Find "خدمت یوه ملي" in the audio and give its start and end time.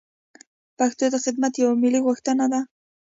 1.25-1.99